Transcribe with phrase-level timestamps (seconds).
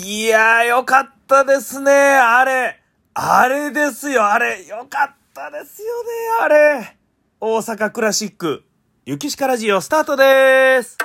[0.00, 1.90] いやー、よかったですね。
[1.90, 2.80] あれ。
[3.14, 4.64] あれですよ、あれ。
[4.64, 6.96] よかったですよね、あれ。
[7.40, 8.62] 大阪クラシック。
[9.06, 10.98] 雪しかラジオスタートです。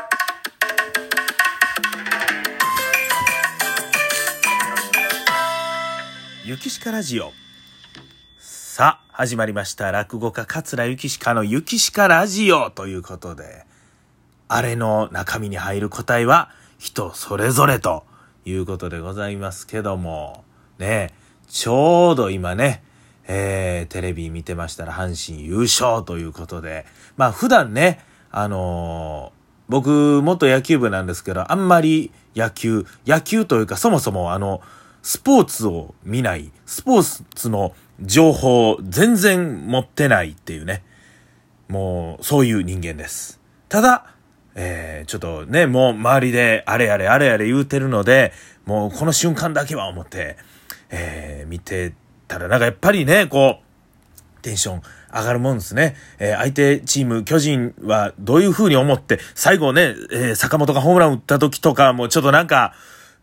[6.45, 7.31] 雪しかラジオ。
[8.37, 9.91] さあ、始まりました。
[9.91, 13.65] 落語家桂雪しかの雪しかラジオということで、
[14.47, 18.05] あれの中身に入る答えは人それぞれと
[18.45, 20.43] いうことでございますけども、
[20.79, 21.11] ね、
[21.47, 22.83] ちょうど今ね、
[23.27, 26.85] えー、テレビ見てましたら阪神優勝ということで、
[27.15, 27.99] まあ普段ね、
[28.31, 34.61] あのー僕元野球部なんですけど、あんまり野球、野球というかそもそもあの、
[35.01, 40.83] スポーツを見ない、スポーツの情報を全然持ってないっていうね、
[41.69, 43.39] もうそういう人間です。
[43.69, 44.12] ただ、
[44.55, 48.31] えー、ちょっとね、もう周りであれやれあれやれ言うてるので、
[48.65, 50.37] もうこの瞬間だけは思って、
[50.89, 51.93] えー、見て
[52.27, 54.81] たらなんかやっぱりね、こう、テンション
[55.13, 55.95] 上がるもんですね。
[56.19, 62.73] えー相手チーム、巨人はどういう風に思って、最後ね、え坂本がホームラン打った時とかもうちょっとなんか、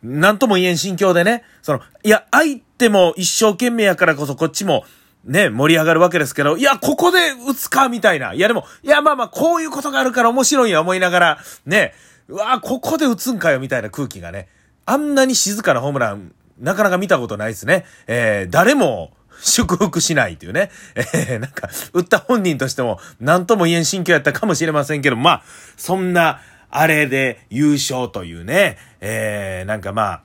[0.03, 4.85] なんとも言えん心境でね、その、いや、相手も一生懸命やからこそこっちも、
[5.25, 7.19] ね、盛り上がるわけですけど、いや、ここで
[7.49, 8.33] 打つか、みたいな。
[8.33, 11.93] いや、でも、いや、まあまあ、こういうことがあるから面白いや思いながら、ね、
[12.29, 14.49] うわここで打つんかよ、みたいな空気がね、
[14.87, 17.85] あんなに静かなホームラン、なかなか見たことないですね。
[18.07, 20.71] えー、誰も、祝福しないっていうね。
[20.95, 25.43] えー、なんか、打った本人としても、なんとも言えん心境やったかもしれませんけど、まあ、
[25.77, 30.23] そんな、あれで優勝というね、えー、なんかまあ、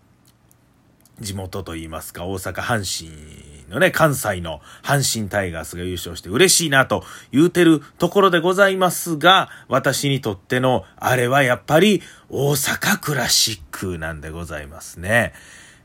[1.20, 15.34] 地元といいますか、大阪阪神のね、関西の阪神タイガースが優勝して嬉しいなと言うてるところでございますが、私にとってのあれはやっぱり大阪クラシックなんでございますね。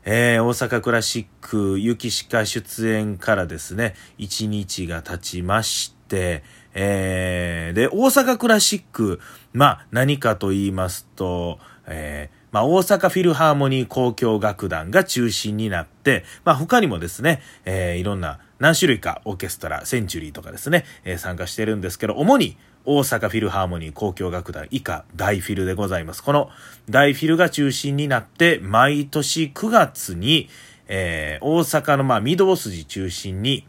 [0.03, 9.19] えー、大阪クラシック、雪しか出演からですね、1日が経ちまして、えー、で、大阪クラシック、
[9.53, 26.21] まあ、何かと言いますと、えー、まあ、大阪フィルハーモニー交響楽団が中心になって、まあ、他にもですね、えー、いろんな何種類かオーケストラ、センチュリーとかですね、えー参加してるんですけど、主に大阪フィルハーモニー交響楽団以下大フィルでございます。
[26.21, 26.49] この
[26.89, 30.49] 大フィルが中心になって、毎年9月に、
[30.87, 33.65] えー大阪のまあ御堂筋中心に、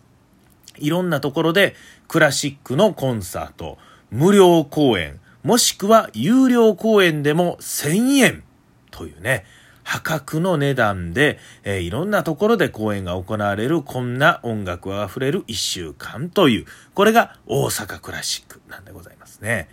[0.77, 1.77] いろんなところで
[2.09, 3.79] クラシックのコンサート、
[4.11, 8.45] 無料公演、もしくは有料公演でも1000円
[8.93, 9.45] というね、
[9.83, 19.69] 破格の値段で、えーいろんなところで公演が行われるこんな音楽あふれる一週間という、これが大阪クラシックなんでございますね。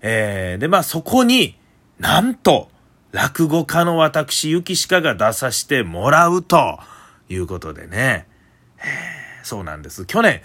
[0.00, 1.56] えーで、まあそこに
[2.00, 2.68] なんと、
[3.12, 6.80] 落語家の私、雪鹿が出させてもらうと
[7.28, 8.26] いうことでね。
[9.44, 10.06] そうなんです。
[10.06, 10.42] 去年、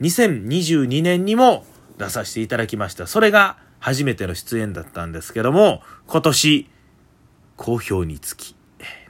[0.00, 1.64] 2022年にも
[1.98, 3.06] 出させていただきました。
[3.06, 6.68] それが初めての出演だったんですけども、今年、
[7.56, 8.54] 好評につき、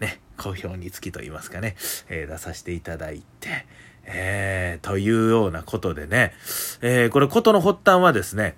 [0.00, 1.76] ね、好評につきと言いますかね、
[2.08, 3.66] えー出させていただいて、
[4.04, 6.32] えーというようなことでね、
[6.80, 8.56] えーこれことの発端はですね、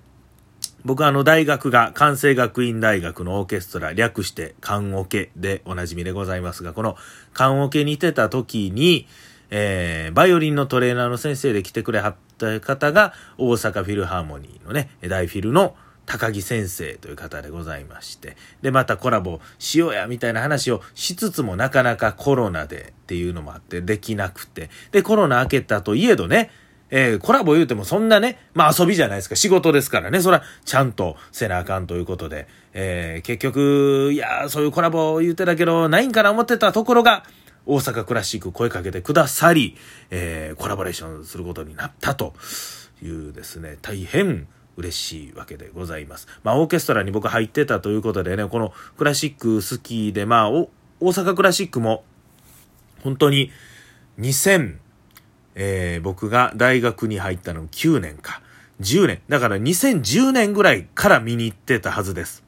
[0.85, 6.95] 僕はあの大学が関西学院大学のオーケストラ略して関オケでおなじみでございますが、この
[7.33, 9.07] 関オケに出た時に、
[9.49, 15.75] えー、バイオリンのトレーナーの先生で来てくれはった方が大阪フィルハーモニーのね、大フィルの
[16.09, 26.49] 高木先生という方でございまして、で、またコラボしようやみたいな話をしつつもなかなかコロナでっていうのもあってできなくて、で、コロナ明けたといえどね、
[26.89, 37.23] えーコラボ言うてもそんなね、まあ遊びじゃないですか、仕事ですからね、そら、ちゃんとせなあかんということで、えー結局、いやそういうコラボ言うてたけど、ないんかな思ってたところが、
[37.67, 39.77] 大阪クラシック声かけてくださり、
[40.09, 42.33] えーコラボレーションすることになったと
[43.03, 44.47] いうですね、大変
[44.79, 46.27] 嬉しいわけでございます。
[46.43, 50.69] まあオーケストラに僕入ってたということでね、このクラシック好きで、まあ大
[51.01, 52.03] 阪クラシックも
[53.03, 53.51] 本当に
[54.19, 54.77] 2000、
[55.55, 58.41] えー僕が大学に入ったの9年か。
[58.81, 59.21] 10年。
[59.27, 62.43] だから2010年ぐらいから見に行ってたはずです。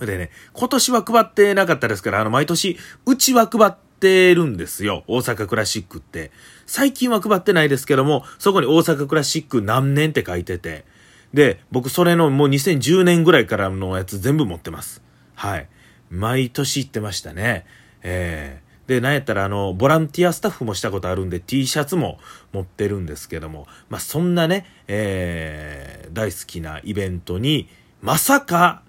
[0.00, 2.76] でね、今年は配ってなかったですから、あの、毎年、
[3.06, 5.04] うちは配ってるんですよ。
[5.06, 6.32] 大阪クラシックって。
[6.66, 10.84] 最近は配ってないですけども、そこに大阪クラシック何年って書いてて。
[11.32, 15.02] で、僕それのもう2010年ぐらいからのやつ全部持ってます。
[15.34, 15.68] はい。
[16.10, 17.66] 毎年行ってましたね。
[18.02, 22.18] えーで、なんやったら、あの、ボランティアスタッフもしたことあるんで、T シャツも
[22.52, 27.68] 持ってるんですけども、まあ、そんなね、えー大好きなイベントに、
[28.00, 28.82] まさか、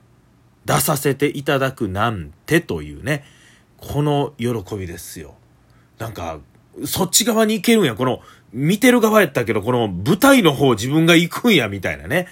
[0.66, 3.24] 出させていただくなんてというね、
[3.78, 5.36] この喜びですよ。
[5.98, 6.40] なんか、
[6.86, 7.96] そっち側に行けるんや。
[7.96, 8.22] この、
[8.54, 12.28] 見てる側やったけど、この舞台の方自分が行くんや、みたいなね。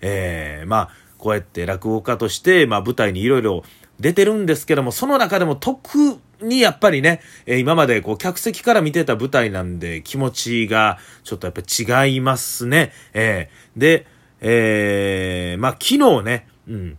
[0.00, 3.62] ええー、まあ、こうやって落語家として、まあ舞台にいろいろ
[4.00, 12.92] 出てるんですけども、その中でも特にやっぱりね、えー、今までこう客席から見てた舞台なんで気持ちがちょっとやっぱ違いますね。
[13.14, 14.06] えー、で、
[14.40, 16.98] えー、まあ昨日ね、うん。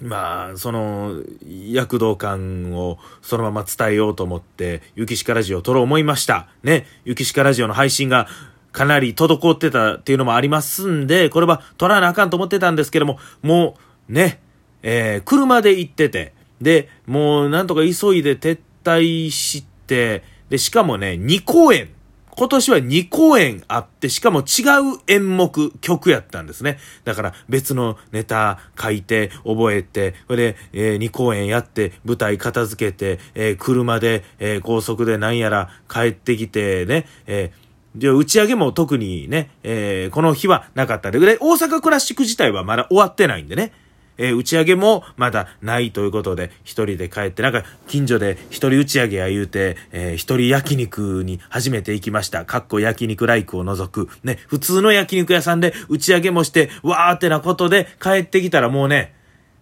[0.00, 6.48] まあ、その、躍動感をそのまま伝えようと思って、ゆきしかラジオを撮ろう思いました。
[6.62, 6.86] ね。
[7.04, 8.26] ゆきしかラジオの配信が
[8.72, 13.76] かなり滞ってたっていうのもありますんで、これは撮らなあかんと思ってたんですけども、も
[14.08, 14.40] う、ね、
[14.82, 21.88] えー、車で行ってて、で、もうなんとか急いで撤退して、で、しかもね、2公演、
[22.36, 24.62] 今年は2公演あって、しかも違
[24.96, 26.78] う演目、曲やったんですね。
[27.04, 43.72] だから別のネタ書いて、覚えて、それで、えー、2公演やって、舞台片付けて、えー、車で、えー、高速でなんやら帰ってきてね、えー、で、打ち上げも特にね、え、この日はなかったで、で、大阪クラシック自体はまだ終わってないんでね。
[44.16, 52.44] えー、打ち上げもまだないということで、一人で帰って、なんか近所で一人打ち上げや言うて、えー、一人焼肉に初めて行きました。
[52.44, 54.08] かっこ焼肉ライクを除く。
[54.22, 59.14] ね、普通の焼肉屋さんで打ち上げもして、わーってなことで帰ってきたらもうね、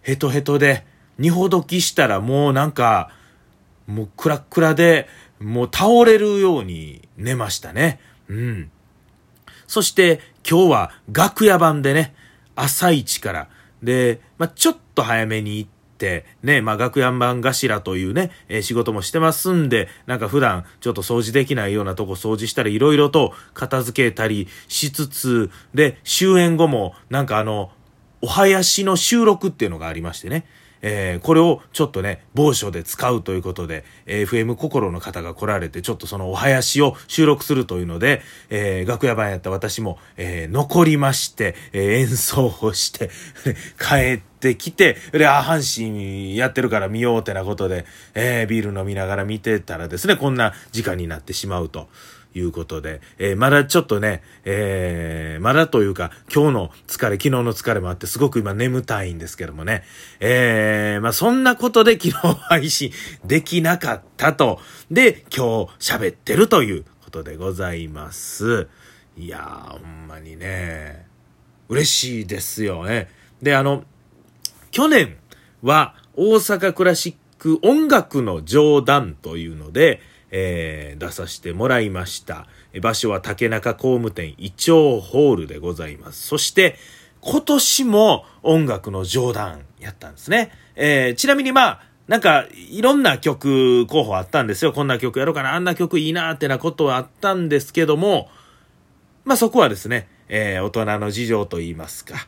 [0.03, 0.85] ヘトヘトで、
[1.19, 3.11] 二ほどきしたらもうなんか、
[3.87, 5.09] もうクラクラで、
[5.41, 8.01] もう倒れるように寝ましたね。
[8.29, 8.71] うん。
[9.67, 12.15] そして今日は楽屋版でね、
[12.55, 13.49] 朝一から、
[13.83, 27.71] で、まあ、ちょっと早めに行って、ね、まあ、楽屋番頭というね、えー、仕事もしてますんで、なんか普段ちょっと掃除できないようなとこ掃除したり、いろいろと片付けたりしつつ、で、終演後も、なんかあの、
[28.21, 30.47] お囃子の収録っていうのがありましてね、
[30.83, 38.21] えー、これをちょっとね、某所で使うということで、FM 心の方が来られて、ちょっとそのお囃子を収録するというので、
[38.51, 43.11] えー、楽屋版やった私も、えー、残りまして、え、演奏をして
[43.81, 51.89] 帰ってきて、で、あ、阪神やってるから見ようってなことで、え、ビール飲みながら見てたらですね、こんな時間になってしまうと。
[52.35, 59.85] いうことで、えー、まだちょっとね、えー、まだというか、今日の疲れ、昨日の疲れもあって、すごく今眠たいんですけどもね、
[60.21, 62.93] えー、まあそんなことで昨日配信
[63.25, 68.69] できなかったと、で、今日喋ってるということでございます。
[69.17, 71.07] いやー、ほんまにね、
[71.69, 73.09] 嬉しいですよね。
[73.41, 73.85] で、あの、
[74.71, 75.17] 去年
[75.63, 80.01] は大阪クラシック音楽の冗談というので、
[80.33, 82.49] えー、出させてもらいました。
[82.81, 86.27] 場所は竹中工務店イチョウホールでございます。
[86.27, 86.77] そして、
[87.21, 90.51] 今年も音楽の冗談やったんですね。
[90.75, 94.73] えー、ちなみにまあ、なんか、いろんな曲候補あったんですよ。
[94.73, 98.29] こんな曲やろうかな、あんな曲いいなってなことはあったんですけども、
[99.25, 102.27] まあそこはですね、えー、大人の事情と言いますか、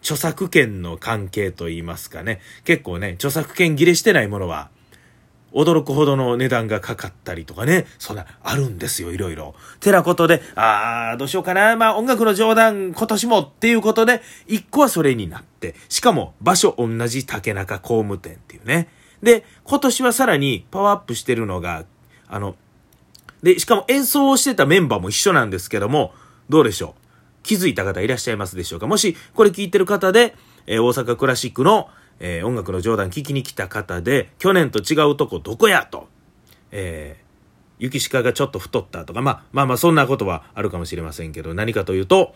[0.00, 4.70] 著作権の関係と言いますかね、結構ね、著作権切れしてないものは、
[5.52, 9.54] 驚くほどの値段がかかったりとかね、そんな、あるんですよ、いろいろ。
[9.80, 18.88] てなことで、あー、どうしようかな、まあ音楽の冗談、今年もっていうことで、一個はそれになって、しかも場所同じ竹中工務店っていうね。
[19.22, 21.84] で、今年はさらにパワーアップしてるのが、
[22.28, 22.56] あの、
[23.42, 26.14] で、しかも演奏をしてたメンバーも一緒なんですけども、
[26.48, 27.00] どうでしょう？
[27.42, 28.86] 気づいた方いらっしゃいますでしょうか？
[28.86, 30.34] もし、これ聞いてる方で、
[30.66, 31.88] えー、大阪クラシックの
[32.20, 36.08] えー、音楽の冗談聞きに来た方で、去年と違うとこどこやと、
[36.70, 42.34] えー、雪鹿がちょっと太ったとか、まあ、まあまあそんなことはあるかもしれませんけど、何かというと、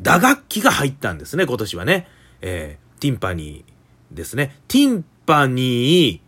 [0.00, 2.08] 打楽器が入ったんですね、今年はね。
[2.40, 4.56] えー、ティンパニーですね。
[4.68, 6.20] ティンパニー、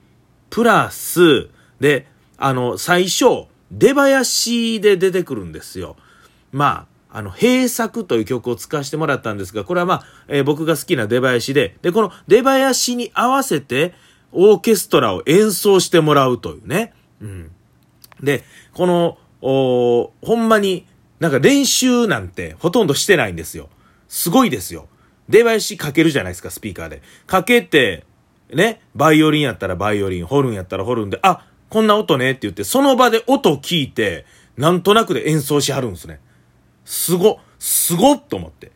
[0.50, 2.06] プラス、で、
[2.36, 5.96] あの、最初、出囃子で出てくるんですよ。
[6.52, 13.94] まあ、あの、閉作という曲を使わせてもらったんですが、これはまあ、えー、僕が好きな出囃子で、で、この出囃子に合わせて、
[14.32, 16.94] オーケストラを演奏してもらうというね。
[17.20, 17.50] うん。
[18.22, 20.86] で、この、おほんまに、
[21.18, 23.68] なんか練習なんてほとんどしてないんですよ。
[24.08, 24.88] すごいですよ。
[25.28, 27.02] 出囃子かけるじゃないですか、スピーカーで。
[27.26, 28.04] かけて、
[28.52, 34.26] ね、バイオリンやったらバイオリン、ホルンやったらホルンで、あ、こんな音ねって言って、その場で音聞いて、
[34.56, 36.20] なんとなくで演奏しはるんですね。
[36.90, 38.72] すご、すごっと思って。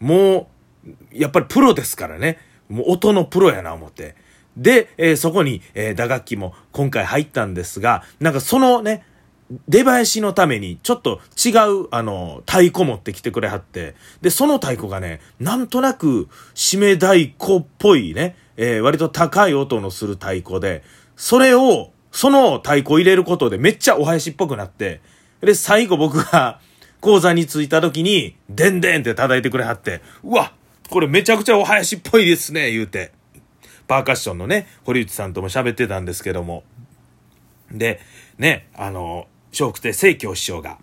[0.00, 0.48] も
[0.86, 2.38] う、やっぱりプロですからね。
[2.70, 4.16] もう音のプロやな思って。
[4.56, 9.04] で、えー、そこに、えー、打楽器も今回入ったんですが、なんかそのね、
[9.68, 11.50] 出囃子のために、ちょっと違
[11.82, 20.82] う、あの、太鼓持ってきてくれはって、で、その太鼓がね、なんとなく、締め太鼓っぽいね、えー、割と高い音のする太鼓で、
[21.16, 25.02] それを、その太鼓入れることでめっちゃお囃子っぽくなって、
[25.42, 26.58] で、最後僕が
[27.02, 30.52] 講座に着いた時に、でんでんって叩いてくれはって、うわ
[30.88, 33.12] これめちゃくちゃお囃子っぽいですね、言うて。
[33.88, 36.62] パーカッションのね、堀内さんとも喋ってたんですけども。
[37.72, 38.00] で、
[38.38, 40.78] ね、あの、笑福亭清京師匠が、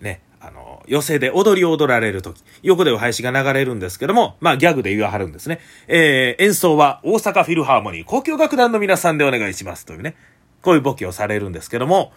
[0.00, 5.58] ね、あの、寄席で踊りを踊られるとき、横でお囃子が流れるんですけども、まあギャグで言わはるんですね。
[5.88, 10.14] えー、演奏は大阪フィルハーモニー交響楽団の皆さんでお願いしますというね、
[10.62, 12.12] こういうボケをされるんですけども、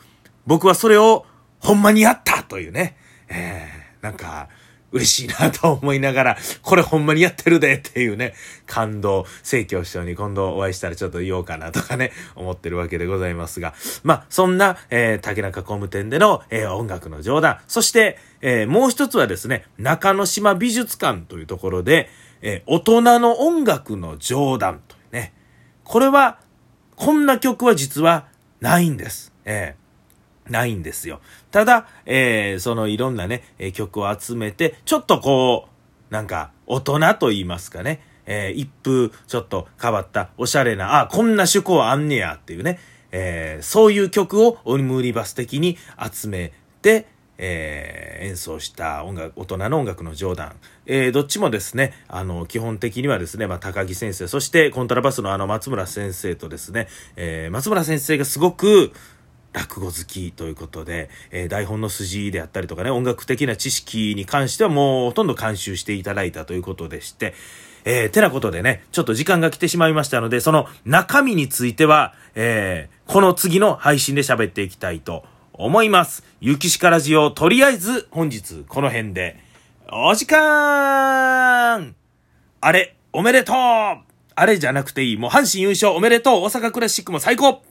[0.46, 1.26] 僕はそれを
[1.60, 2.98] ほんまにやったというね、
[3.30, 4.50] えー、なんか、
[4.92, 8.34] 嬉しいなと思いながら、これほんまにやってるでっていうね、
[8.66, 22.10] 感動、聖教師匠に今度お会いしたらちょっと言おうかなとかね、思ってるわけでございますが、まあ、そんな、えー、竹中工務店での、えー、音楽の冗談、そして、えー、もう一つはですね、中之島美術館というところで、
[22.42, 25.34] えー、大人の音楽の冗談というね、
[25.84, 26.40] これは、
[26.96, 28.28] こんな曲は実は
[28.62, 29.34] ないんです。
[29.44, 29.87] えー
[30.50, 31.20] ないんですよ。
[31.52, 35.68] ただ、えー、そのいろんなね、え曲を集めて、ちょっとこ
[36.10, 42.80] う、なんか、大人と言いますかね、えー、一風ちょっと変わった、おしゃれな、あ、こんな趣向あんねやっていうね、
[43.12, 45.78] えー、そういう曲をオムーリバス的に
[46.12, 46.52] 集め
[46.82, 50.56] て、えー、演奏した音楽、大人の音楽の冗談。
[50.86, 58.92] えー、どっちもですね、あの、基本的にはですね、まあ、高木先生、そしてコントラバスのあの松村先生とですね、えー、松村先生がすごく、
[59.54, 67.34] 落語好きということで、えー、台本の筋であったりとかね、音楽的な知識に関してはもうほとんど監修していただいたということでして、
[67.86, 75.24] えー、てなことでね、ちょっと時間が来てしまいましたので、その中身については、えー、この次の配信で喋っていきたいと
[75.54, 76.24] 思います。
[76.42, 79.38] ゆきしかラジオ、とりあえず本日この辺で、
[79.90, 81.96] お時間!
[82.60, 83.56] あれ、おめでとう!
[84.36, 85.18] あれじゃなくていい。
[85.18, 86.44] もう阪神優勝おめでとう。
[86.44, 87.64] 大阪クラシックも最高!